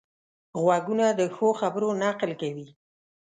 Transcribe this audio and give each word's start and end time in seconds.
غوږونه 0.63 1.05
د 1.19 1.21
ښو 1.35 1.47
خبرو 1.61 1.89
نقل 2.03 2.31
کوي 2.41 2.67